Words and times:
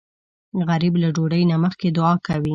غریب 0.69 0.93
له 1.03 1.09
ډوډۍ 1.15 1.43
نه 1.51 1.55
مخکې 1.63 1.87
دعا 1.97 2.13
کوي 2.27 2.49